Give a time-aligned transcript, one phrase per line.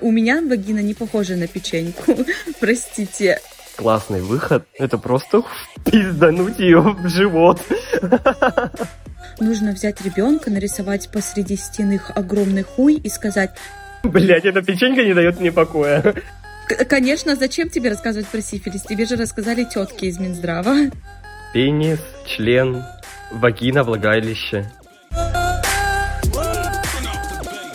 [0.00, 2.16] У меня вагина не похожа на печеньку.
[2.60, 3.40] Простите.
[3.76, 4.66] Классный выход.
[4.78, 5.42] Это просто
[5.84, 7.60] пиздануть ее в живот.
[9.40, 13.50] Нужно взять ребенка, нарисовать посреди стены огромный хуй и сказать...
[14.02, 16.14] Блять, эта печенька не дает мне покоя.
[16.88, 18.82] Конечно, зачем тебе рассказывать про сифилис?
[18.82, 20.90] Тебе же рассказали тетки из Минздрава.
[21.52, 22.84] Пенис, член,
[23.30, 24.70] вагина, влагалище.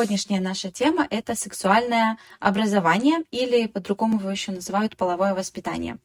[0.00, 5.98] Сегодняшняя наша тема– это сексуальное образование или по-другому его еще называют половое воспитание.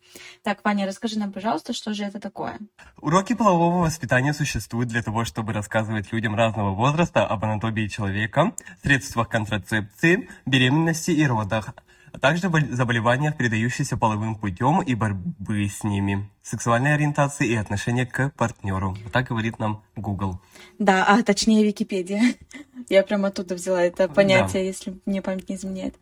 [0.44, 2.60] Так, Ваня, расскажи нам, пожалуйста, что же это такое?
[3.00, 8.52] Уроки полового воспитания существуют для того, чтобы рассказывать людям разного возраста об анатомии человека,
[8.84, 11.74] средствах контрацепции, беременности и родах,
[12.16, 18.32] а также заболеваниях, передающихся половым путем и борьбы с ними, сексуальной ориентации и отношения к
[18.38, 18.96] партнеру.
[19.12, 20.40] Так говорит нам Google.
[20.80, 22.22] Да, а точнее Википедия.
[22.90, 24.68] Я прямо оттуда взяла это понятие, да.
[24.68, 25.96] если мне память не изменяет.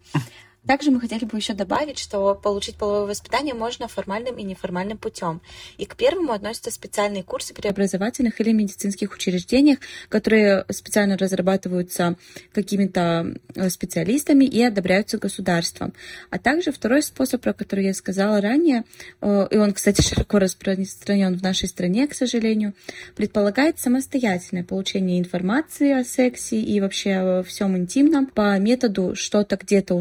[0.66, 5.42] Также мы хотели бы еще добавить, что получить половое воспитание можно формальным и неформальным путем.
[5.78, 12.16] И к первому относятся специальные курсы при образовательных или медицинских учреждениях, которые специально разрабатываются
[12.54, 15.94] какими-то э, специалистами и одобряются государством.
[16.30, 18.86] А также второй способ, про который я сказала ранее,
[19.20, 22.74] э, и он, кстати, широко распространен в нашей стране, к сожалению,
[23.18, 29.96] предполагает самостоятельное получение информации о сексе и вообще всем интимном по методу что-то где-то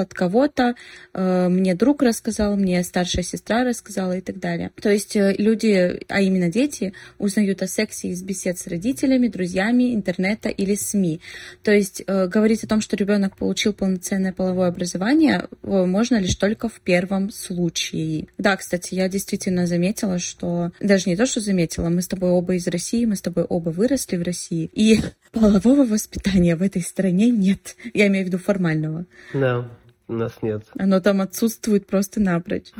[0.00, 0.74] от кого-то,
[1.12, 4.70] э, мне друг рассказал, мне старшая сестра рассказала и так далее.
[4.80, 9.94] То есть э, люди, а именно дети, узнают о сексе из бесед с родителями, друзьями,
[9.94, 11.20] интернета или СМИ.
[11.62, 16.68] То есть э, говорить о том, что ребенок получил полноценное половое образование, можно лишь только
[16.68, 18.26] в первом случае.
[18.38, 22.54] Да, кстати, я действительно заметила, что даже не то, что заметила, мы с тобой оба
[22.54, 25.00] из России, мы с тобой оба выросли в России, и
[25.32, 27.76] полового воспитания в этой стране нет.
[27.94, 29.06] Я имею в виду формального.
[29.32, 29.68] Да.
[30.10, 30.64] У нас нет.
[30.76, 32.72] Оно там отсутствует просто напрочь.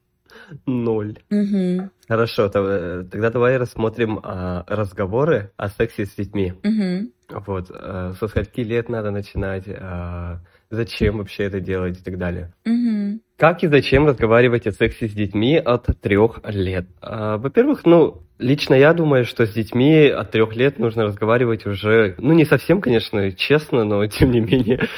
[0.66, 1.18] Ноль.
[1.30, 1.90] Угу.
[2.08, 6.54] Хорошо, тогда давай рассмотрим а, разговоры о сексе с детьми.
[6.64, 7.42] Угу.
[7.46, 10.40] Вот, а, со скольки лет надо начинать, а,
[10.70, 12.54] зачем вообще это делать и так далее.
[12.64, 13.20] Угу.
[13.36, 16.86] Как и зачем разговаривать о сексе с детьми от трех лет?
[17.02, 22.14] А, во-первых, ну, Лично я думаю, что с детьми от трех лет нужно разговаривать уже,
[22.18, 24.88] ну не совсем, конечно, честно, но тем не менее.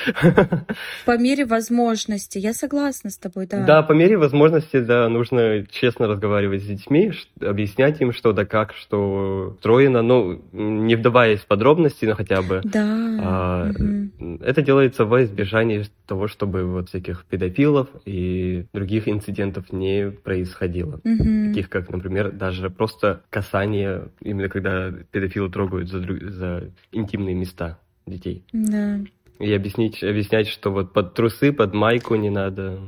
[1.07, 3.65] По мере возможности, я согласна с тобой, да.
[3.65, 8.75] Да, по мере возможности, да, нужно честно разговаривать с детьми, объяснять им, что да как,
[8.75, 12.61] что устроено, ну, не вдаваясь в подробности, но хотя бы.
[12.65, 13.19] Да.
[13.23, 14.39] А, угу.
[14.43, 21.01] Это делается во избежание того, чтобы вот всяких педофилов и других инцидентов не происходило.
[21.05, 21.49] Угу.
[21.49, 28.45] Таких как, например, даже просто касание, именно когда педофилы трогают за, за интимные места детей.
[28.53, 28.99] Да.
[29.39, 32.81] И объяснить, объяснять, что вот под трусы, под майку не надо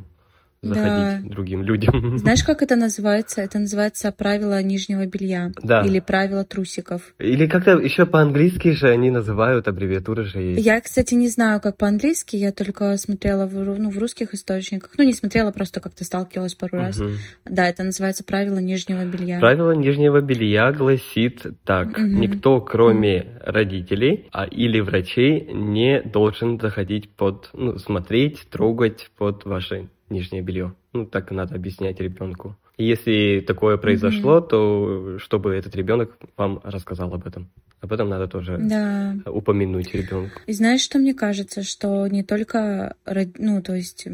[0.62, 1.34] заходить да.
[1.34, 2.18] другим людям.
[2.18, 3.40] Знаешь, как это называется?
[3.40, 5.50] Это называется правило нижнего белья.
[5.62, 5.82] Да.
[5.82, 7.14] Или правило трусиков.
[7.18, 10.64] Или как-то еще по-английски же они называют, аббревиатуры же есть.
[10.64, 12.36] Я, кстати, не знаю, как по-английски.
[12.36, 14.90] Я только смотрела в, ну, в русских источниках.
[14.96, 17.00] Ну, не смотрела, просто как-то сталкивалась пару раз.
[17.00, 17.10] Угу.
[17.46, 19.40] Да, это называется правило нижнего белья.
[19.40, 21.88] Правило нижнего белья гласит так.
[21.88, 22.00] Угу.
[22.00, 23.28] Никто, кроме угу.
[23.46, 30.74] родителей а, или врачей, не должен заходить под, ну, смотреть, трогать под ваши нижнее белье.
[30.92, 32.56] Ну, так надо объяснять ребенку.
[32.76, 34.48] И если такое произошло, mm-hmm.
[34.48, 37.50] то чтобы этот ребенок вам рассказал об этом.
[37.80, 39.16] Об этом надо тоже да.
[39.26, 40.40] упомянуть ребенку.
[40.46, 42.94] И знаешь, что мне кажется, что не только,
[43.38, 44.06] ну, то есть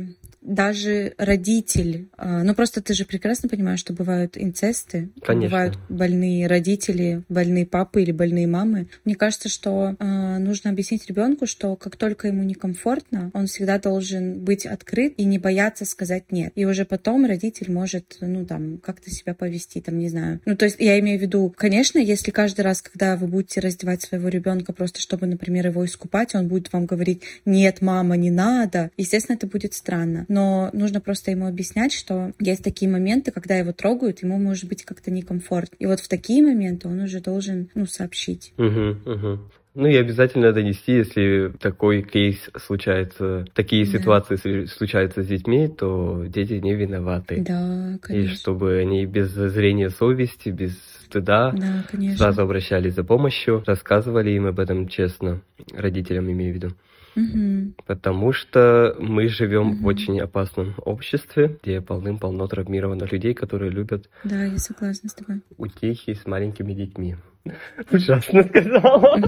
[0.48, 5.48] даже родитель, а, ну просто ты же прекрасно понимаешь, что бывают инцесты, Конечно.
[5.48, 8.88] бывают больные родители, больные папы или больные мамы.
[9.04, 14.40] Мне кажется, что э, нужно объяснить ребенку, что как только ему некомфортно, он всегда должен
[14.40, 16.52] быть открыт и не бояться сказать нет.
[16.54, 20.40] И уже потом родитель может, ну там, как-то себя повести, там, не знаю.
[20.46, 24.02] Ну то есть я имею в виду, конечно, если каждый раз, когда вы будете раздевать
[24.02, 28.90] своего ребенка просто чтобы, например, его искупать, он будет вам говорить, нет, мама, не надо,
[28.96, 30.24] естественно, это будет странно.
[30.28, 30.38] Но
[30.73, 35.11] нужно просто ему объяснять, что есть такие моменты, когда его трогают, ему может быть как-то
[35.11, 35.76] некомфортно.
[35.79, 38.52] И вот в такие моменты он уже должен, ну, сообщить.
[38.58, 39.38] Угу.
[39.75, 43.99] Ну и обязательно донести, если такой кейс случается, такие да.
[43.99, 47.44] ситуации случаются с детьми, то дети не виноваты.
[47.46, 48.32] Да, конечно.
[48.32, 54.46] И чтобы они без зрения совести, без стыда да, сразу обращались за помощью, рассказывали им
[54.46, 55.43] об этом честно,
[55.73, 56.69] родителям имею в виду.
[57.18, 57.74] Угу.
[57.86, 59.76] Потому что мы живем угу.
[59.78, 65.42] в очень опасном обществе, где полным-полно травмированных людей, которые любят да, я согласна с тобой.
[65.56, 67.16] утехи с маленькими детьми.
[67.90, 69.16] Ужасно сказала.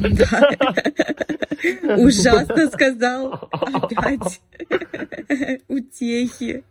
[1.97, 3.49] Ужасно сказал.
[3.51, 4.41] Опять.
[5.69, 6.65] Утехи.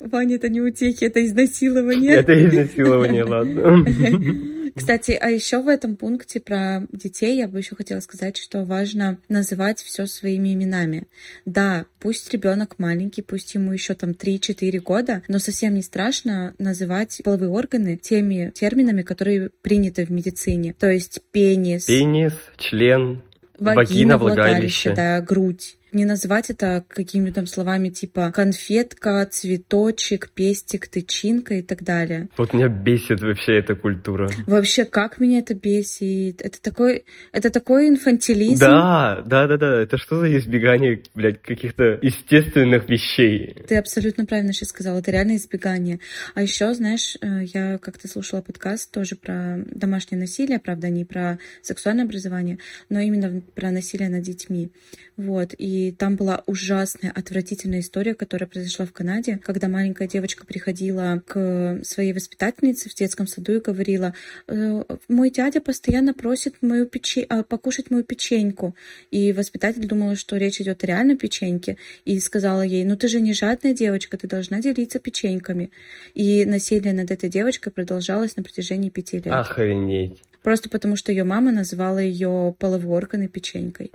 [0.00, 2.16] Ваня, это не утехи, это изнасилование.
[2.16, 3.84] Это изнасилование, ладно.
[4.74, 9.18] Кстати, а еще в этом пункте про детей я бы еще хотела сказать, что важно
[9.28, 11.06] называть все своими именами.
[11.44, 17.20] Да, пусть ребенок маленький, пусть ему еще там 3-4 года, но совсем не страшно называть
[17.22, 20.74] половые органы теми терминами, которые приняты в медицине.
[20.76, 21.84] То есть пенис.
[21.84, 23.22] Пенис, член,
[23.58, 24.90] вагина, вагина влагалище.
[24.90, 31.62] влагалище, да, грудь не назвать это какими-то там словами типа конфетка, цветочек, пестик, тычинка и
[31.62, 32.28] так далее.
[32.36, 34.30] Вот меня бесит вообще эта культура.
[34.46, 36.40] Вообще, как меня это бесит?
[36.40, 38.60] Это такой, это такой инфантилизм.
[38.60, 39.82] Да, да, да, да.
[39.82, 43.56] Это что за избегание, блядь, каких-то естественных вещей?
[43.66, 44.98] Ты абсолютно правильно сейчас сказала.
[44.98, 46.00] Это реально избегание.
[46.34, 51.38] А еще, знаешь, э, я как-то слушала подкаст тоже про домашнее насилие, правда, не про
[51.62, 52.58] сексуальное образование,
[52.88, 54.70] но именно про насилие над детьми.
[55.16, 55.54] Вот.
[55.56, 61.80] И там была ужасная, отвратительная история, которая произошла в Канаде, когда маленькая девочка приходила к
[61.84, 64.14] своей воспитательнице в детском саду и говорила,
[64.48, 67.26] «Э, мой дядя постоянно просит мою пече...
[67.28, 68.74] А, покушать мою печеньку.
[69.10, 73.20] И воспитатель думала, что речь идет о реальной печеньке, и сказала ей, ну ты же
[73.20, 75.70] не жадная девочка, ты должна делиться печеньками.
[76.14, 79.28] И насилие над этой девочкой продолжалось на протяжении пяти лет.
[79.28, 80.22] Охренеть.
[80.42, 83.92] Просто потому, что ее мама называла ее половой орган и печенькой.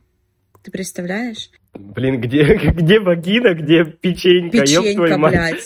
[0.63, 1.51] Ты представляешь?
[1.79, 2.43] Блин, где,
[2.75, 4.61] где вагина, где печенька?
[4.61, 5.65] Печенька, блядь.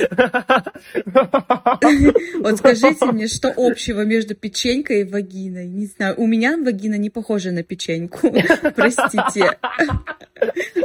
[2.44, 5.68] Вот скажите мне, что общего между печенькой и вагиной?
[5.68, 8.19] Не знаю, у меня вагина не похожа на печеньку.
[8.75, 9.57] Простите.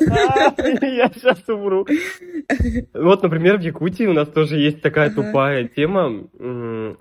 [0.01, 1.87] Я сейчас умру.
[2.95, 6.29] Вот, например, в Якутии у нас тоже есть такая тупая тема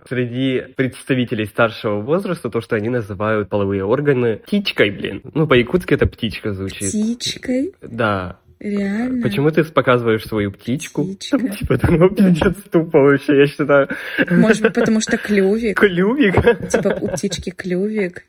[0.09, 5.21] среди представителей старшего возраста, то, что они называют половые органы птичкой, блин.
[5.33, 6.89] Ну, по-якутски это птичка звучит.
[6.89, 7.73] Птичкой?
[7.81, 8.16] Да.
[8.59, 9.21] Реально?
[9.21, 11.03] Почему ты показываешь свою птичку?
[11.03, 11.37] Птичка.
[11.57, 13.89] Типа, ну, пиздец тупо вообще, я считаю.
[14.29, 15.79] Может быть, потому что клювик.
[15.79, 16.69] Клювик?
[16.69, 18.25] Типа у птички клювик.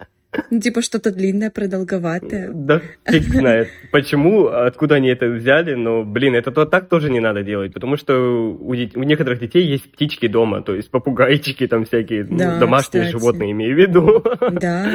[0.51, 2.51] Ну, типа что-то длинное, продолговатое.
[2.53, 3.69] Да, фиг знает.
[3.91, 7.97] Почему, откуда они это взяли, но, блин, это то, так тоже не надо делать, потому
[7.97, 12.55] что у, у некоторых детей есть птички дома, то есть попугайчики там всякие, ну, да,
[12.55, 13.19] ну, домашние кстати.
[13.19, 14.23] животные, имею в виду.
[14.61, 14.87] Да.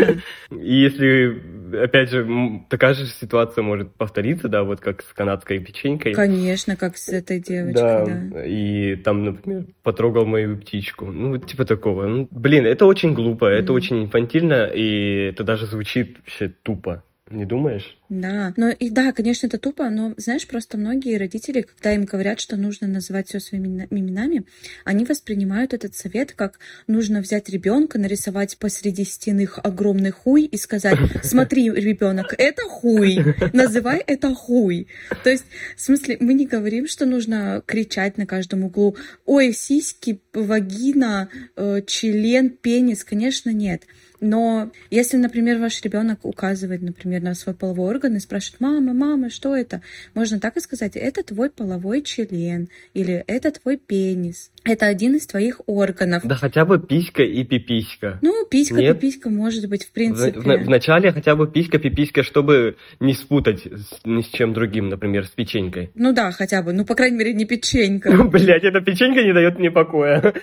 [0.51, 1.41] И если,
[1.81, 2.27] опять же,
[2.69, 6.13] такая же ситуация может повториться, да, вот как с канадской печенькой.
[6.13, 8.05] Конечно, как с этой девочкой, да.
[8.05, 8.45] да.
[8.45, 11.05] И там, например, потрогал мою птичку.
[11.05, 12.05] Ну, типа такого.
[12.05, 13.59] Ну, блин, это очень глупо, mm-hmm.
[13.59, 17.03] это очень инфантильно, и это даже звучит вообще тупо.
[17.33, 17.97] Не думаешь?
[18.09, 22.39] Да, ну и да, конечно, это тупо, но знаешь, просто многие родители, когда им говорят,
[22.39, 24.43] что нужно называть все своими именами,
[24.83, 30.97] они воспринимают этот совет как нужно взять ребенка, нарисовать посреди стены огромный хуй и сказать:
[31.23, 33.17] смотри, ребенок, это хуй,
[33.53, 34.87] называй это хуй.
[35.23, 35.45] То есть,
[35.77, 41.81] в смысле, мы не говорим, что нужно кричать на каждом углу: ой, сиськи, вагина, э,
[41.87, 43.83] член, пенис, конечно, нет.
[44.23, 49.29] Но если, например, ваш ребенок указывает, например, на свой половой орган и спрашивает, мама, мама,
[49.29, 49.81] что это?
[50.13, 54.49] Можно так и сказать, это твой половой член или это твой пенис.
[54.63, 56.23] Это один из твоих органов.
[56.23, 58.19] Да хотя бы писька и пиписька.
[58.21, 58.97] Ну, писька, Нет?
[58.97, 60.39] пиписька может быть, в принципе.
[60.39, 64.53] В, в, в начале хотя бы писька, пиписька, чтобы не спутать с, ни с чем
[64.53, 65.91] другим, например, с печенькой.
[65.95, 66.71] Ну да, хотя бы.
[66.71, 68.09] Ну, по крайней мере, не печенька.
[68.09, 70.33] Ну, блядь, эта печенька не дает мне покоя.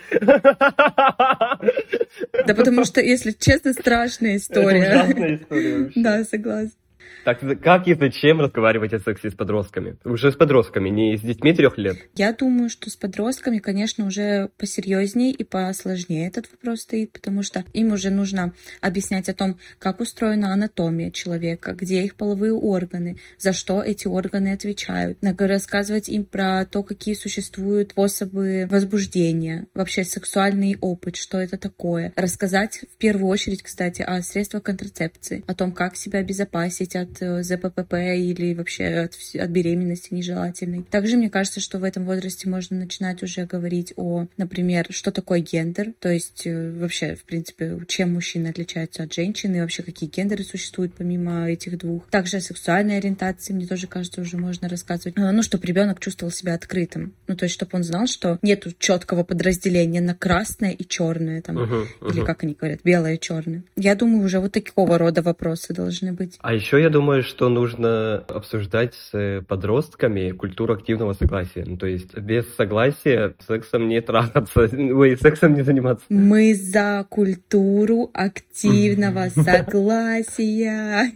[2.46, 4.82] Да потому что, если честно, страшная история.
[4.82, 6.79] Это ужасная история Да, согласна.
[7.24, 9.96] Так как и зачем разговаривать о сексе с подростками?
[10.04, 11.98] Уже с подростками, не с детьми трех лет?
[12.14, 17.64] Я думаю, что с подростками, конечно, уже посерьезнее и посложнее этот вопрос стоит, потому что
[17.72, 23.52] им уже нужно объяснять о том, как устроена анатомия человека, где их половые органы, за
[23.52, 25.18] что эти органы отвечают.
[25.50, 32.12] Рассказывать им про то, какие существуют способы возбуждения, вообще сексуальный опыт, что это такое.
[32.16, 37.22] Рассказать в первую очередь, кстати, о средствах контрацепции, о том, как себя обезопасить от от
[37.22, 40.84] э, ЗППП или вообще от, от беременности нежелательной.
[40.90, 45.40] Также мне кажется, что в этом возрасте можно начинать уже говорить о, например, что такое
[45.40, 50.08] гендер, то есть э, вообще, в принципе, чем мужчины отличаются от женщины, и вообще какие
[50.08, 52.06] гендеры существуют помимо этих двух.
[52.08, 55.18] Также о сексуальной ориентации, мне тоже кажется, уже можно рассказывать.
[55.18, 57.14] Э, ну, чтобы ребенок чувствовал себя открытым.
[57.26, 61.58] Ну, то есть, чтобы он знал, что нету четкого подразделения на красное и черное, там,
[61.58, 62.12] uh-huh, uh-huh.
[62.12, 63.62] или как они говорят, белое и черное.
[63.76, 66.36] Я думаю, уже вот такого рода вопросы должны быть.
[66.40, 71.64] А еще я думаю, что нужно обсуждать с подростками культуру активного согласия.
[71.66, 76.04] Ну, то есть без согласия сексом не трахаться, ой, сексом не заниматься.
[76.08, 81.12] Мы за культуру активного согласия.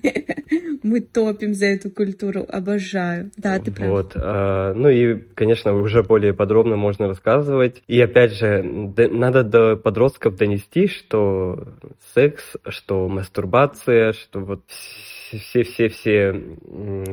[0.83, 3.31] Мы топим за эту культуру, обожаю.
[3.37, 3.89] Да, ты прав.
[3.89, 4.13] Вот.
[4.17, 7.83] А, ну и, конечно, уже более подробно можно рассказывать.
[7.87, 11.69] И опять же, надо до подростков донести, что
[12.15, 14.63] секс, что мастурбация, что вот
[15.31, 16.33] все-все-все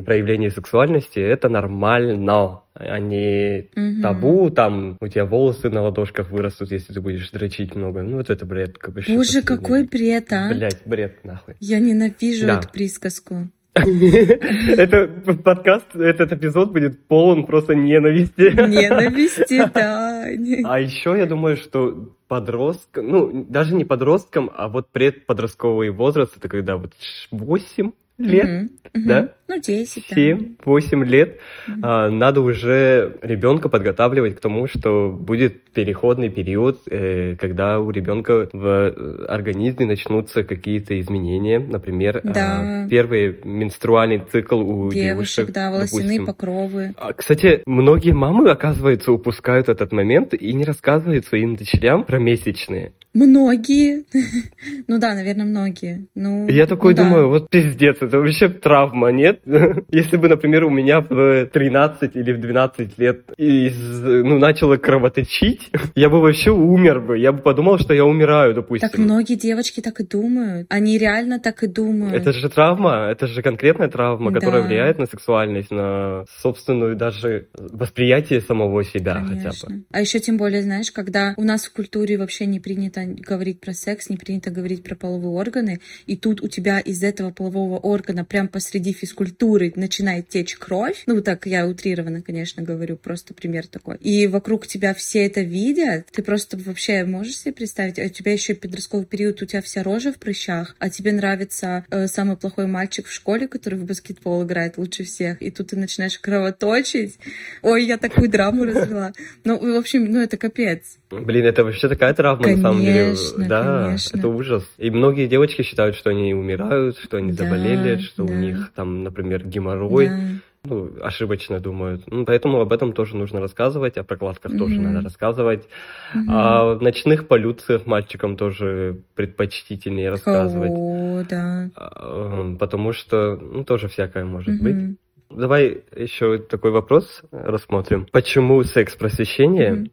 [0.06, 4.02] проявления сексуальности, это нормально, а не угу.
[4.02, 8.02] табу, там у тебя волосы на ладошках вырастут, если ты будешь дрочить много.
[8.02, 8.78] Ну, вот это бред.
[8.78, 10.50] Как бы, Боже, какой бред, а?
[10.54, 11.56] Блять, бред, нахуй.
[11.60, 12.60] Я ненавижу да.
[12.60, 13.50] эту присказку.
[13.74, 15.08] Это
[15.46, 18.54] подкаст, этот эпизод будет полон просто ненависти.
[18.54, 20.26] Ненависти, да.
[20.66, 26.50] А еще я думаю, что подросткам, ну, даже не подросткам, а вот предподростковый возраст, это
[26.50, 26.92] когда вот
[27.32, 27.92] 8
[28.26, 29.06] лет, mm-hmm.
[29.06, 29.34] да?
[29.48, 30.12] Ну, 10.
[30.12, 31.40] 7-8 лет.
[31.68, 31.80] Mm-hmm.
[31.84, 38.50] А, надо уже ребенка подготавливать к тому, что будет переходный период, э, когда у ребенка
[38.54, 41.60] в э, организме начнутся какие-то изменения.
[41.60, 42.84] Например, а, да.
[42.84, 45.48] а, первый менструальный цикл у девушек.
[45.48, 46.26] девушек да, волосяные допустим.
[46.26, 46.94] покровы.
[46.98, 52.94] А, кстати, многие мамы, оказывается, упускают этот момент и не рассказывают своим дочерям про месячные.
[53.14, 54.06] Многие.
[54.88, 56.08] ну да, наверное, многие.
[56.16, 57.28] Ну, Я такой ну, думаю, да.
[57.28, 59.42] вот пиздец, это вообще травма, нет?
[59.90, 65.72] Если бы, например, у меня в 13 или в 12 лет из, ну, начало кровоточить,
[65.96, 67.18] я бы вообще умер бы.
[67.18, 68.90] Я бы подумал, что я умираю, допустим.
[68.90, 70.68] Так многие девочки так и думают.
[70.70, 72.14] Они реально так и думают.
[72.14, 74.68] Это же травма, это же конкретная травма, которая да.
[74.68, 79.52] влияет на сексуальность, на собственную даже восприятие самого себя Конечно.
[79.52, 79.84] хотя бы.
[79.92, 83.74] А еще тем более, знаешь, когда у нас в культуре вообще не принято говорить про
[83.74, 87.91] секс, не принято говорить про половые органы, и тут у тебя из этого полового органа
[88.00, 93.98] прям посреди физкультуры начинает течь кровь, ну так я утрированно, конечно, говорю, просто пример такой,
[93.98, 98.34] и вокруг тебя все это видят, ты просто вообще можешь себе представить, а у тебя
[98.34, 102.68] еще подростковый период, у тебя вся рожа в прыщах, а тебе нравится э, самый плохой
[102.68, 107.18] мальчик в школе, который в баскетбол играет лучше всех, и тут ты начинаешь кровоточить,
[107.62, 109.14] ой, я такую драму развела.
[109.44, 110.98] Ну, в общем, ну это капец.
[111.10, 113.16] Блин, это вообще такая травма, конечно, на самом деле.
[113.38, 114.18] Да, конечно.
[114.18, 114.64] это ужас.
[114.78, 118.34] И многие девочки считают, что они умирают, что они да, заболели, что да.
[118.34, 120.08] у них там, например, геморрой.
[120.08, 120.16] Да.
[120.64, 122.04] Ну, ошибочно думают.
[122.06, 124.58] Ну, поэтому об этом тоже нужно рассказывать, о прокладках mm-hmm.
[124.60, 125.68] тоже надо рассказывать.
[126.14, 126.26] Mm-hmm.
[126.30, 130.72] А в ночных полюциях мальчикам тоже предпочтительнее рассказывать.
[130.72, 131.70] О, да.
[131.76, 134.64] А, потому что, ну, тоже всякое может mm-hmm.
[134.64, 134.98] быть.
[135.32, 138.06] Давай еще такой вопрос рассмотрим.
[138.12, 139.92] Почему секс-просвещение mm-hmm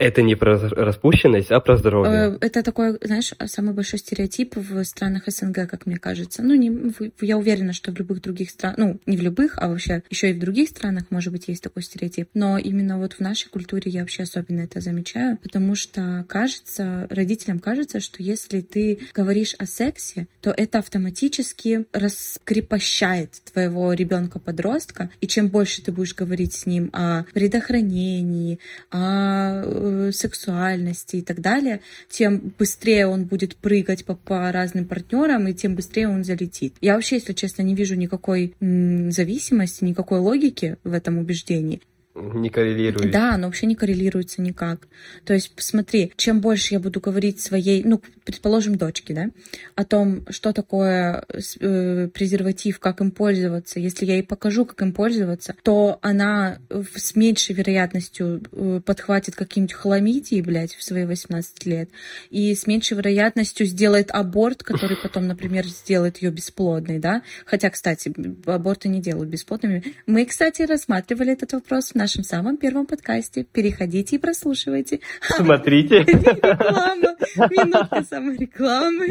[0.00, 2.12] это не про распущенность, а про здоровье.
[2.12, 6.42] Э, это такой, знаешь, самый большой стереотип в странах СНГ, как мне кажется.
[6.42, 10.02] Ну, не, я уверена, что в любых других странах, ну, не в любых, а вообще
[10.08, 12.30] еще и в других странах, может быть, есть такой стереотип.
[12.32, 17.58] Но именно вот в нашей культуре я вообще особенно это замечаю, потому что кажется, родителям
[17.58, 25.48] кажется, что если ты говоришь о сексе, то это автоматически раскрепощает твоего ребенка-подростка, и чем
[25.48, 28.58] больше ты будешь говорить с ним о предохранении,
[28.90, 35.48] о э, сексуальности и так далее, тем быстрее он будет прыгать по, по разным партнерам,
[35.48, 36.74] и тем быстрее он залетит.
[36.80, 41.80] Я вообще, если честно, не вижу никакой м, зависимости, никакой логики в этом убеждении.
[42.20, 43.10] Не коррелирует.
[43.10, 44.88] Да, оно вообще не коррелируется никак.
[45.24, 49.30] То есть, посмотри, чем больше я буду говорить своей, ну, предположим, дочке, да,
[49.74, 51.24] о том, что такое
[51.60, 56.58] э, презерватив, как им пользоваться, если я ей покажу, как им пользоваться, то она
[56.94, 61.90] с меньшей вероятностью э, подхватит какие-нибудь хламидии, блядь, в свои 18 лет,
[62.30, 67.22] и с меньшей вероятностью сделает аборт, который потом, например, сделает ее бесплодной, да.
[67.46, 68.12] Хотя, кстати,
[68.46, 69.82] аборты не делают бесплодными.
[70.06, 73.44] Мы, кстати, рассматривали этот вопрос в нашем самом первом подкасте.
[73.44, 75.00] Переходите и прослушивайте.
[75.20, 75.98] Смотрите.
[76.02, 77.16] Реклама.
[77.50, 79.08] Минутка саморекламы.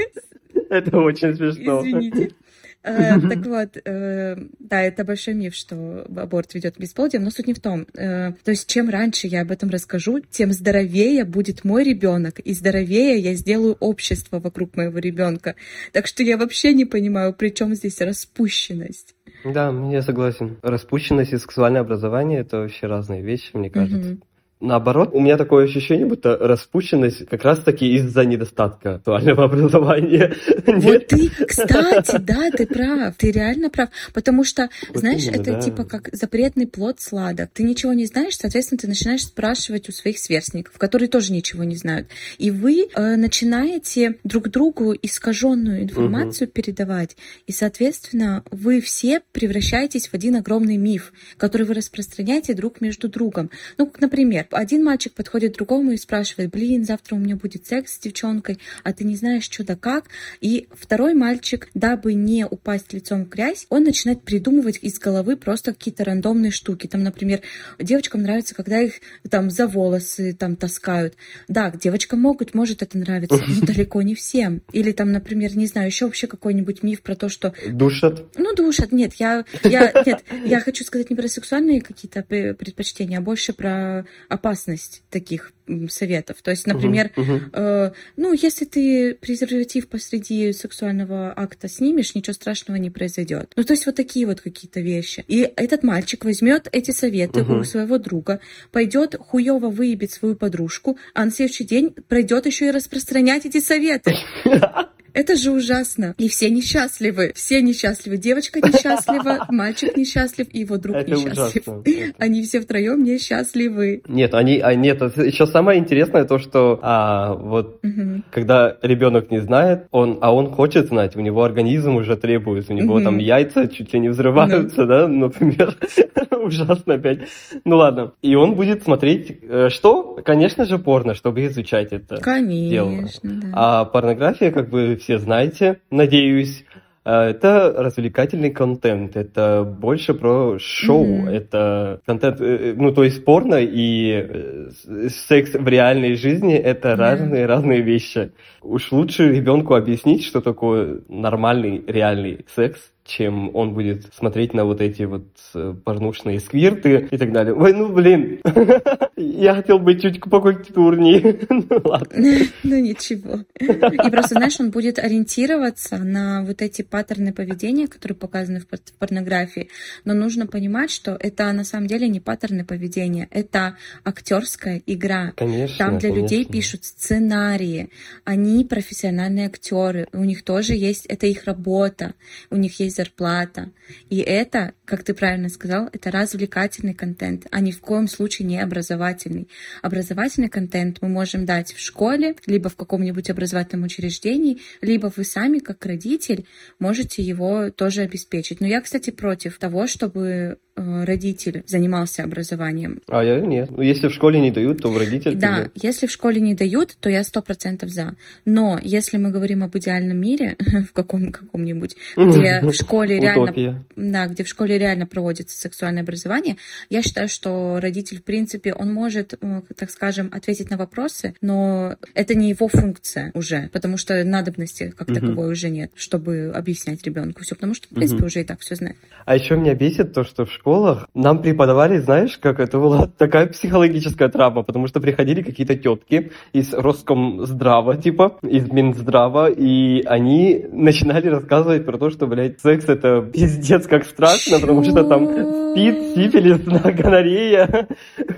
[0.70, 1.82] Это очень смешно.
[1.82, 2.36] Извините.
[2.82, 7.48] Э, так вот, э, да, это большой миф, что аборт ведет к бесплодию, но суть
[7.48, 7.86] не в том.
[7.94, 12.54] Э, то есть, чем раньше я об этом расскажу, тем здоровее будет мой ребенок, и
[12.54, 15.56] здоровее я сделаю общество вокруг моего ребенка.
[15.92, 19.14] Так что я вообще не понимаю, при чем здесь распущенность.
[19.44, 20.58] Да, я согласен.
[20.62, 24.14] Распущенность и сексуальное образование это вообще разные вещи, мне кажется.
[24.14, 24.22] Угу.
[24.62, 30.36] Наоборот, у меня такое ощущение, будто распущенность как раз-таки из-за недостатка актуального образования.
[30.66, 33.88] Вот ты, кстати, да, ты прав, ты реально прав.
[34.14, 35.62] Потому что, вот знаешь, именно, это да.
[35.62, 37.52] типа как запретный плод сладок.
[37.54, 41.78] Ты ничего не знаешь, соответственно, ты начинаешь спрашивать у своих сверстников, которые тоже ничего не
[41.78, 42.10] знают.
[42.38, 46.54] И вы э, начинаете друг другу искаженную информацию угу.
[46.54, 47.16] передавать.
[47.48, 53.52] И, соответственно, вы все превращаетесь в один огромный миф, который вы распространяете друг между другом.
[53.78, 57.66] Ну, как, например, один мальчик подходит к другому и спрашивает, блин, завтра у меня будет
[57.66, 60.06] секс с девчонкой, а ты не знаешь, что да как.
[60.42, 65.74] И второй мальчик, дабы не упасть лицом в грязь, он начинает придумывать из головы просто
[65.74, 66.88] какие-то рандомные штуки.
[66.88, 67.42] Там, например,
[67.80, 68.96] девочкам нравится, когда их
[69.30, 71.16] там за волосы там таскают.
[71.48, 74.62] Да, девочкам могут, может это нравиться, но далеко не всем.
[74.72, 77.54] Или там, например, не знаю, еще вообще какой-нибудь миф про то, что...
[77.68, 78.26] Душат?
[78.38, 78.92] Ну, душат.
[78.92, 84.06] Нет, я, я, нет, я хочу сказать не про сексуальные какие-то предпочтения, а больше про
[84.40, 85.52] опасность таких
[85.90, 86.38] советов.
[86.42, 87.50] То есть, например, uh-huh, uh-huh.
[87.54, 93.52] Э, ну, если ты презерватив посреди сексуального акта снимешь, ничего страшного не произойдет.
[93.56, 95.24] Ну, то есть вот такие вот какие-то вещи.
[95.28, 97.60] И этот мальчик возьмет эти советы uh-huh.
[97.60, 98.40] у своего друга,
[98.72, 104.16] пойдет хуево выебет свою подружку, а на следующий день пройдет еще и распространять эти советы.
[105.14, 106.16] Это же ужасно.
[106.18, 107.32] И все несчастливы.
[107.36, 108.18] Все несчастливы.
[108.18, 111.68] Девочка несчастлива, мальчик несчастлив, и его друг это несчастлив.
[111.68, 112.14] Ужасно.
[112.20, 114.02] Они все втроем несчастливы.
[114.08, 118.24] Нет, они, а, нет, еще самое интересное то, что а, вот угу.
[118.32, 122.74] когда ребенок не знает, он, а он хочет знать, у него организм уже требует, у
[122.74, 123.04] него угу.
[123.04, 125.76] там яйца чуть ли не взрываются, да, например.
[126.32, 127.20] Ужасно опять.
[127.66, 128.14] Ну ладно.
[128.22, 130.20] И он будет смотреть, э, что?
[130.24, 132.92] Конечно же, порно, чтобы изучать это Конечно, дело.
[133.24, 133.48] Да.
[133.54, 136.66] А порнография, как бы все знаете, надеюсь,
[137.06, 141.30] э, это развлекательный контент, это больше про шоу, mm-hmm.
[141.32, 144.68] это контент, э, ну то есть порно и
[145.10, 146.96] секс в реальной жизни это mm-hmm.
[146.96, 148.32] разные разные вещи.
[148.62, 154.82] Уж лучше ребенку объяснить, что такое нормальный реальный секс, чем он будет смотреть на вот
[154.82, 157.56] эти вот э, порнушные сквирты и так далее.
[157.56, 158.40] Ой, ну блин,
[159.18, 161.40] я хотел быть чуть покультурнее.
[161.50, 162.26] ну ладно.
[162.64, 163.40] Ну ничего.
[163.60, 168.68] И просто, знаешь, он будет ориентироваться на вот эти паттерны поведения, которые показаны в
[169.00, 169.70] порнографии.
[170.06, 175.32] Но нужно понимать, что это на самом деле не паттерны поведения, это актерская игра.
[175.36, 175.78] Конечно.
[175.78, 176.22] Там для конечно.
[176.22, 177.90] людей пишут сценарии.
[178.24, 180.08] Они профессиональные актеры.
[180.14, 182.14] У них тоже есть, это их работа.
[182.52, 183.72] У них есть зарплата.
[184.10, 188.60] И это, как ты правильно сказал, это развлекательный контент, а ни в коем случае не
[188.60, 189.48] образовательный.
[189.82, 195.60] Образовательный контент мы можем дать в школе, либо в каком-нибудь образовательном учреждении, либо вы сами,
[195.60, 196.46] как родитель,
[196.78, 198.60] можете его тоже обеспечить.
[198.60, 203.02] Но я, кстати, против того, чтобы Э, родитель занимался образованием.
[203.10, 203.70] А я нет.
[203.70, 205.36] Ну, если в школе не дают, то в родитель.
[205.36, 205.72] Да, нет.
[205.76, 208.16] если в школе не дают, то я сто процентов за.
[208.46, 210.56] Но если мы говорим об идеальном мире,
[210.90, 216.58] в каком каком-нибудь, где школе реально, да, где в школе реально проводится сексуальное образование,
[216.90, 219.36] я считаю, что родитель, в принципе, он может,
[219.78, 225.08] так скажем, ответить на вопросы, но это не его функция уже, потому что надобности как
[225.08, 228.76] таковой уже нет, чтобы объяснять ребенку все, потому что, в принципе, уже и так все
[228.76, 228.98] знает.
[229.26, 233.48] А еще меня бесит то, что в школах нам преподавали, знаешь, как это была такая
[233.48, 241.28] психологическая травма, потому что приходили какие-то тетки из Роскомздрава, типа, из Минздрава, и они начинали
[241.28, 245.26] рассказывать про то, что, блядь, секс это пиздец как страшно, потому что там
[245.72, 246.60] спид, сифилис,
[246.98, 247.88] гонорея,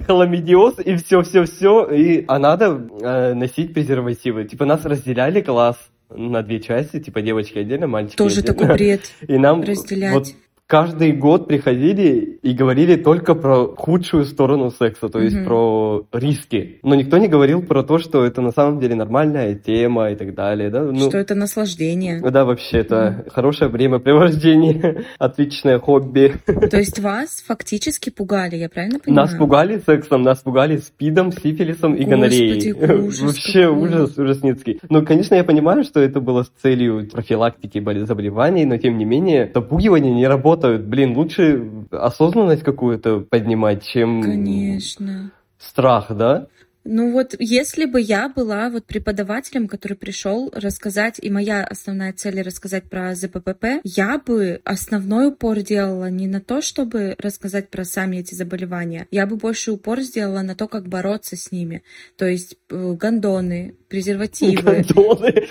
[0.06, 4.46] хламидиоз и все-все-все, и а надо э, носить презервативы.
[4.46, 5.78] Типа нас разделяли класс
[6.10, 8.58] на две части, типа девочки отдельно, мальчики Тоже отдельно.
[8.60, 9.02] такой бред.
[9.28, 10.13] И нам разделять.
[10.13, 10.28] Вот,
[10.71, 15.43] каждый год приходили и говорили только про худшую сторону секса, то есть mm-hmm.
[15.43, 16.79] про риски.
[16.81, 20.34] Но никто не говорил про то, что это на самом деле нормальная тема и так
[20.34, 20.69] далее.
[20.69, 20.84] Да?
[20.84, 22.21] Ну, что это наслаждение.
[22.21, 23.31] Да, вообще, это mm-hmm.
[23.31, 26.36] хорошее времяпрепровождение, отличное хобби.
[26.45, 29.27] То есть вас фактически пугали, я правильно понимаю?
[29.27, 32.71] Нас пугали сексом, нас пугали спидом, сифилисом и гонореей.
[33.25, 34.79] Вообще ужас ужасницкий.
[34.88, 39.51] Ну, конечно, я понимаю, что это было с целью профилактики заболеваний, но тем не менее,
[39.53, 40.88] запугивание не работает работают.
[40.88, 44.21] Блин, лучше осознанность какую-то поднимать, чем...
[44.21, 45.32] Конечно.
[45.58, 46.47] Страх, да?
[46.84, 52.41] Ну вот, если бы я была вот преподавателем, который пришел рассказать, и моя основная цель
[52.41, 58.17] рассказать про ЗППП, я бы основной упор делала не на то, чтобы рассказать про сами
[58.17, 61.84] эти заболевания, я бы больше упор сделала на то, как бороться с ними.
[62.17, 64.84] То есть э, гондоны, презервативы.
[64.84, 65.47] Гондоны?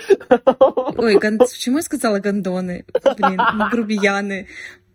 [0.97, 1.37] Ой, гон...
[1.37, 2.83] почему я сказала гондоны?
[3.17, 3.39] Блин,
[3.71, 4.47] грубияны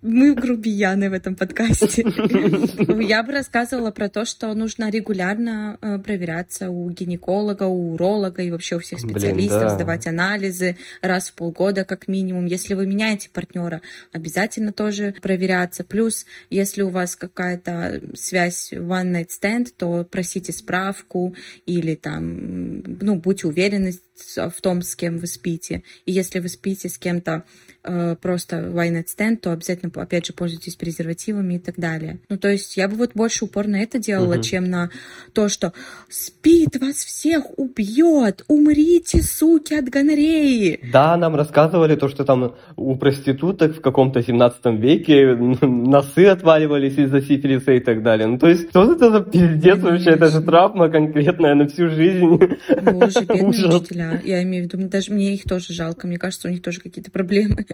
[0.07, 2.03] мы грубияны в этом подкасте.
[3.03, 8.51] Я бы рассказывала про то, что нужно регулярно э, проверяться у гинеколога, у уролога и
[8.51, 9.75] вообще у всех специалистов, Блин, да.
[9.75, 12.47] сдавать анализы раз в полгода как минимум.
[12.47, 15.85] Если вы меняете партнера, обязательно тоже проверяться.
[15.85, 21.35] Плюс, если у вас какая-то связь one night stand, то просите справку
[21.67, 23.93] или там, ну, будьте уверены
[24.35, 25.83] в том, с кем вы спите.
[26.05, 27.45] И если вы спите с кем-то
[27.83, 32.19] э, просто one night stand, то обязательно, опять же, пользуйтесь презервативами и так далее.
[32.29, 34.43] Ну, то есть я бы вот больше упор на это делала, угу.
[34.43, 34.91] чем на
[35.33, 35.73] то, что
[36.09, 40.81] спит вас всех убьет, умрите, суки, от гонореи.
[40.93, 47.21] Да, нам рассказывали то, что там у проституток в каком-то 17 веке носы отваливались из-за
[47.21, 48.27] сифилиса и так далее.
[48.27, 50.11] Ну, то есть, что это за пиздец вообще?
[50.11, 52.39] Это же травма конкретная на всю жизнь.
[52.83, 54.21] Боже, бедные учителя.
[54.25, 56.07] Я имею в виду, даже мне их тоже жалко.
[56.07, 57.67] Мне кажется, у них тоже какие-то проблемы.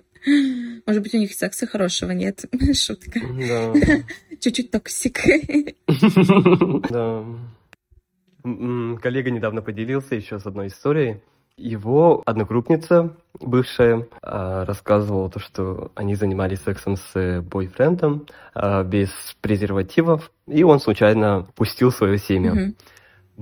[0.86, 2.44] Может быть, у них секса хорошего нет.
[2.74, 3.20] Шутка.
[3.20, 3.72] Да.
[4.40, 5.20] Чуть-чуть toxic.
[6.90, 7.24] Да.
[8.42, 11.20] Коллега недавно поделился еще с одной историей.
[11.56, 20.32] Его одногруппница, бывшая, а, рассказывала то, что они занимались сексом с бойфрендом а, без презервативов,
[20.48, 22.52] и он случайно пустил свое семя.
[22.52, 22.74] Mm-hmm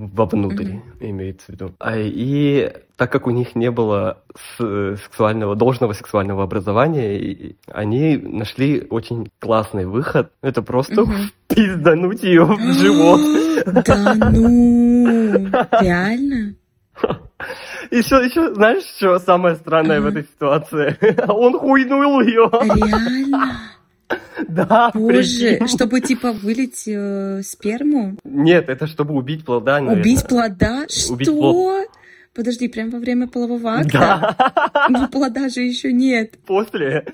[0.07, 1.09] вовнутрь, mm-hmm.
[1.09, 1.75] имеется в виду.
[1.79, 4.21] А, и так как у них не было
[4.57, 10.31] сексуального, должного сексуального образования, они нашли очень классный выход.
[10.41, 11.31] Это просто mm-hmm.
[11.47, 13.21] пиздануть ее в живот.
[13.85, 15.49] Да ну,
[15.81, 16.55] реально?
[17.89, 20.95] Еще, еще, знаешь, что самое странное в этой ситуации?
[21.27, 22.49] Он хуйнул ее.
[22.51, 23.57] Реально?
[24.47, 24.91] Да.
[24.93, 25.67] Боже, прикинь.
[25.67, 28.17] чтобы типа вылить э, сперму?
[28.23, 29.79] Нет, это чтобы убить плода.
[29.79, 30.01] Наверное.
[30.01, 30.85] Убить плода?
[31.09, 31.37] Убить что?
[31.37, 31.87] Плод.
[32.33, 33.91] Подожди, прям во время полового акта?
[33.91, 34.87] Да.
[34.89, 36.37] Ну, плода же еще нет.
[36.45, 37.05] После.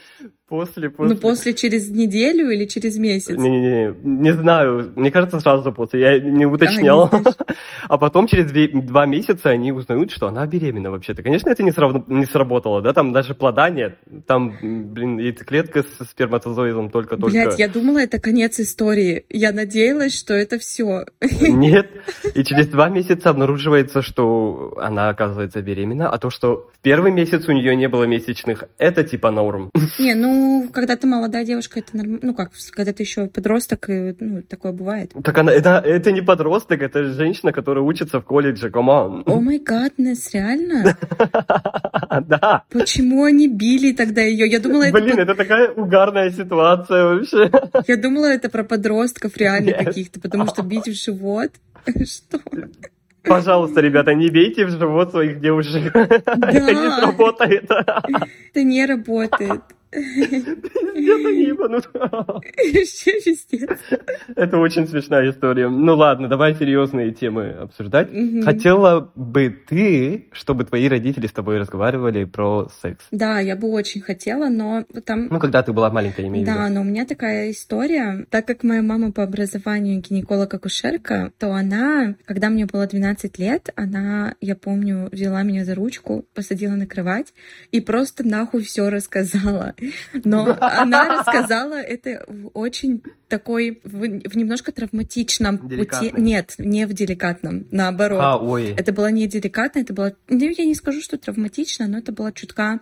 [0.49, 1.15] После, после.
[1.15, 3.38] Ну, после через неделю или через месяц?
[3.38, 4.93] Не-не-не, не знаю.
[4.95, 5.99] Мне кажется, сразу после.
[5.99, 7.10] Я не уточнял.
[7.12, 7.21] А,
[7.89, 11.21] а потом через две, два месяца они узнают, что она беременна вообще-то.
[11.21, 12.07] Конечно, это не, срав...
[12.07, 12.93] не сработало, да?
[12.93, 13.97] Там даже плода нет.
[14.25, 17.29] Там, блин, яйцеклетка с сперматозоидом только-только.
[17.29, 19.25] Блядь, я думала, это конец истории.
[19.29, 21.07] Я надеялась, что это все.
[21.41, 21.89] Нет.
[22.36, 27.49] И через два месяца обнаруживается, что она оказывается беременна, а то, что в первый месяц
[27.49, 29.71] у нее не было месячных, это типа норм.
[29.99, 32.19] Не, ну ну, когда ты молодая девушка, это нормально.
[32.21, 35.12] Ну как, когда ты еще подросток, и, ну, такое бывает.
[35.23, 39.28] Так она, это, это не подросток, это женщина, которая учится в колледже, команд.
[39.28, 40.97] О май гаднес, реально?
[42.28, 42.63] Да.
[42.69, 44.47] Почему они били тогда ее?
[44.47, 45.00] Я думала, это...
[45.00, 47.52] Блин, это такая угарная ситуация вообще.
[47.88, 51.52] Я думала, это про подростков реально каких-то, потому что бить в живот...
[51.86, 52.39] Что?
[53.23, 55.93] Пожалуйста, ребята, не бейте в живот своих девушек.
[55.93, 56.50] Да.
[56.50, 57.69] Это не сработает.
[57.69, 59.62] Это не работает.
[64.36, 65.69] Это очень смешная история.
[65.69, 68.10] Ну ладно, давай серьезные темы обсуждать.
[68.43, 73.06] Хотела бы ты, чтобы твои родители с тобой разговаривали про секс?
[73.12, 75.28] Да, я бы очень хотела, но там...
[75.30, 78.26] Ну, когда ты была маленькая, имею Да, но у меня такая история.
[78.30, 84.36] Так как моя мама по образованию гинеколог-акушерка, то она, когда мне было 12 лет, она,
[84.41, 87.34] я помню, взяла меня за ручку, посадила на кровать
[87.71, 89.76] и просто нахуй все рассказала.
[90.23, 96.11] Но она рассказала это в очень такой, в, в немножко травматичном пути.
[96.15, 98.21] Нет, не в деликатном, наоборот.
[98.21, 98.73] А, ой.
[98.77, 102.31] Это было не деликатно, это было, ну, я не скажу, что травматично, но это было
[102.31, 102.79] чутка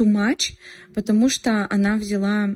[0.00, 0.54] too much,
[0.94, 2.50] потому что она взяла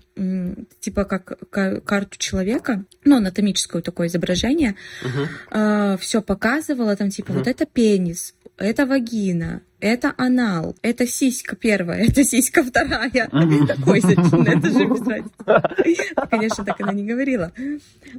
[0.80, 5.94] типа как карту человека, ну, анатомическое такое изображение, uh-huh.
[5.94, 7.38] э, все показывала, там типа uh-huh.
[7.38, 13.10] вот это пенис, это вагина, это анал, это сиська первая, это сиська вторая.
[13.10, 15.24] Такой, это же.
[16.30, 17.52] Конечно, так она не говорила.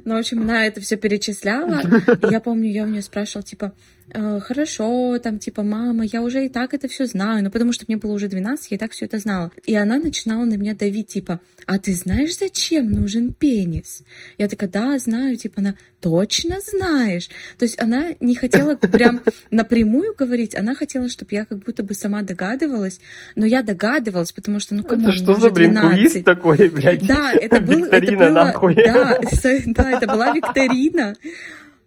[0.04, 1.82] Но, в общем, она это все перечисляла.
[2.30, 6.48] я помню, я у нее спрашивала, типа, «Э, хорошо, там, типа, мама, я уже и
[6.48, 9.06] так это все знаю, ну, потому что мне было уже 12, я и так все
[9.06, 9.50] это знала.
[9.64, 14.02] И она начинала на меня давить, типа, а ты знаешь, зачем нужен пенис?
[14.38, 17.28] Я такая, да, знаю, типа, она, точно знаешь?
[17.58, 21.94] То есть она не хотела прям напрямую говорить, она хотела, чтобы я как будто бы
[21.94, 23.00] сама догадывалась,
[23.34, 26.12] но я догадывалась, потому что, ну, кому Это что за, блин, 12.
[26.12, 27.06] квиз такой, блядь?
[27.06, 27.84] Да, это был...
[27.86, 28.74] Это было, нахуй.
[28.76, 29.18] Да,
[29.66, 31.14] да, это была викторина.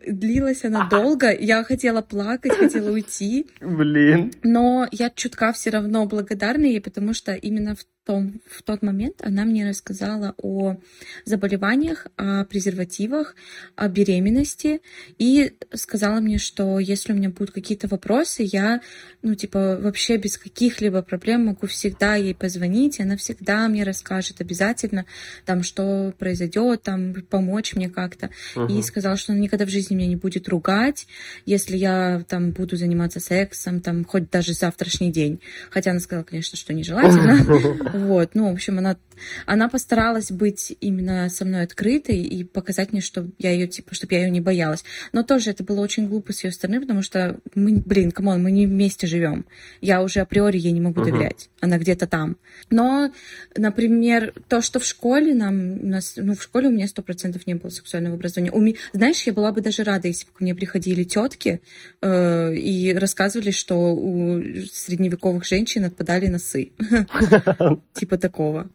[0.05, 1.31] Длилась она долго.
[1.33, 3.47] Я хотела плакать, хотела уйти.
[3.59, 4.33] Блин.
[4.43, 9.17] Но я чутка все равно благодарна ей, потому что именно в том, в тот момент
[9.21, 10.77] она мне рассказала о
[11.25, 13.35] заболеваниях, о презервативах,
[13.75, 14.81] о беременности
[15.19, 18.81] и сказала мне, что если у меня будут какие-то вопросы, я,
[19.21, 24.41] ну, типа, вообще без каких-либо проблем могу всегда ей позвонить, и она всегда мне расскажет
[24.41, 25.05] обязательно,
[25.45, 28.31] там, что произойдет, там, помочь мне как-то.
[28.55, 28.75] Uh-huh.
[28.75, 31.05] И сказала, что она никогда в жизни меня не будет ругать,
[31.45, 35.41] если я, там, буду заниматься сексом, там, хоть даже завтрашний день.
[35.69, 37.45] Хотя она сказала, конечно, что нежелательно.
[37.99, 38.97] Вот, ну, в общем, она,
[39.45, 44.15] она постаралась быть именно со мной открытой и показать мне, что я ее, типа, чтобы
[44.15, 44.83] я ее не боялась.
[45.11, 48.41] Но тоже это было очень глупо с ее стороны, потому что мы, блин, come on,
[48.41, 49.45] мы не вместе живем.
[49.81, 51.11] Я уже априори ей не могу uh-huh.
[51.11, 51.49] доверять.
[51.59, 52.37] Она где-то там.
[52.69, 53.11] Но,
[53.55, 57.47] например, то, что в школе нам, у нас, ну, в школе у меня сто процентов
[57.47, 58.51] не было сексуального образования.
[58.51, 61.61] У меня, знаешь, я была бы даже рада, если бы ко мне приходили тетки
[62.01, 66.71] э, и рассказывали, что у средневековых женщин отпадали носы.
[67.93, 68.69] Типа такого.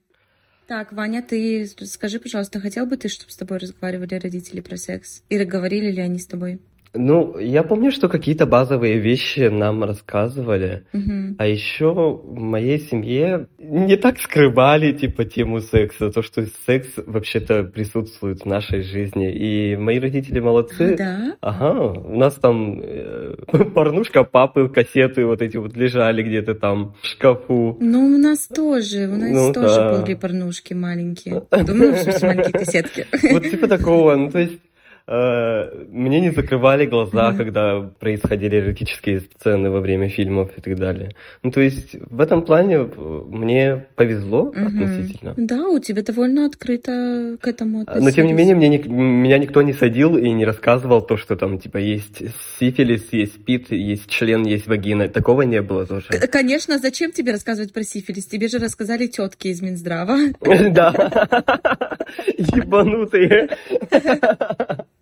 [0.66, 5.22] Так, Ваня, ты скажи, пожалуйста, хотел бы ты, чтобы с тобой разговаривали родители про секс?
[5.28, 6.60] Или говорили ли они с тобой?
[6.94, 10.84] Ну, я помню, что какие-то базовые вещи нам рассказывали.
[10.92, 11.36] Угу.
[11.38, 16.10] А еще в моей семье не так скрывали, типа, тему секса.
[16.10, 19.32] То, что секс вообще-то присутствует в нашей жизни.
[19.32, 20.96] И мои родители молодцы.
[20.96, 21.36] Да?
[21.40, 22.00] Ага.
[22.00, 23.34] У нас там э,
[23.74, 27.76] порнушка папы, кассеты вот эти вот лежали где-то там в шкафу.
[27.80, 29.08] Ну, у нас тоже.
[29.08, 30.00] У нас ну, тоже да.
[30.00, 31.42] были порнушки маленькие.
[31.50, 33.06] В смысле, маленькие кассетки.
[33.32, 34.14] Вот типа такого.
[34.16, 34.60] Ну, то есть
[35.06, 37.36] мне не закрывали глаза, mm-hmm.
[37.36, 41.10] когда происходили эротические сцены во время фильмов и так далее.
[41.42, 44.66] Ну, то есть в этом плане э, мне повезло mm-hmm.
[44.66, 45.34] относительно.
[45.36, 48.04] Да, у тебя довольно открыто к этому относились.
[48.04, 51.36] Но тем не менее, мне не, меня никто не садил и не рассказывал то, что
[51.36, 52.22] там, типа, есть
[52.58, 55.08] сифилис, есть спид, есть член, есть вагина.
[55.08, 56.06] Такого не было тоже.
[56.32, 58.26] Конечно, зачем тебе рассказывать про сифилис?
[58.26, 60.18] Тебе же рассказали тетки из Минздрава.
[60.74, 60.92] Да.
[62.38, 63.50] Ебанутые.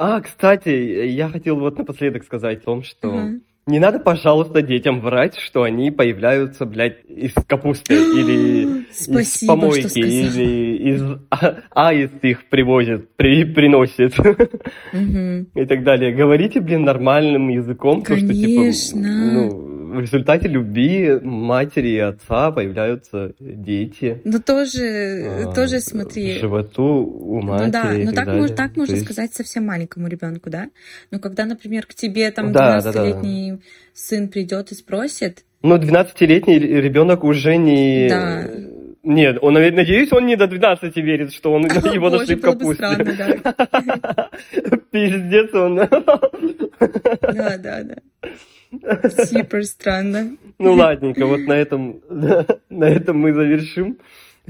[0.00, 0.68] А, кстати,
[1.08, 3.40] я хотел вот напоследок сказать о том, что uh-huh.
[3.66, 9.98] не надо, пожалуйста, детям врать, что они появляются, блядь, из капусты или Спасибо, из помойки,
[9.98, 15.46] или из а, аист их привозят, при, приносит uh-huh.
[15.56, 16.14] и так далее.
[16.14, 18.28] Говорите, блин, нормальным языком, Конечно.
[18.28, 24.20] то, что, типа, ну, в результате любви матери и отца появляются дети.
[24.24, 26.38] Ну тоже, а, тоже смотри.
[26.38, 27.66] Животу у матери.
[27.66, 28.40] Ну да, но так, далее.
[28.40, 29.04] можно, так можно есть...
[29.04, 30.68] сказать совсем маленькому ребенку, да?
[31.10, 33.62] Но когда, например, к тебе там 12-летний да, да, да.
[33.94, 35.44] сын придет и спросит.
[35.62, 38.08] Ну, 12-летний ребенок уже не.
[38.08, 38.48] Да.
[39.02, 43.42] Нет, он, надеюсь, он не до 12 верит, что он его нашли в капусте.
[44.90, 45.80] Пиздец он.
[47.20, 47.96] Да, да, да.
[49.24, 50.36] Супер странно.
[50.58, 52.00] Ну ладненько, вот на этом,
[52.70, 53.98] на этом мы завершим.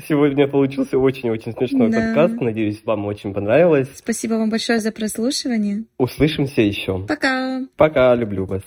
[0.06, 1.98] Сегодня получился очень-очень смешной да.
[2.00, 2.40] подкаст.
[2.40, 3.88] Надеюсь, вам очень понравилось.
[3.94, 5.84] Спасибо вам большое за прослушивание.
[5.96, 7.04] Услышимся еще.
[7.06, 7.62] Пока.
[7.76, 8.62] Пока, люблю вас.